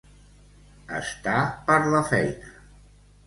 Estar 0.99 1.35
per 1.67 1.77
la 1.97 2.01
feina. 2.13 2.53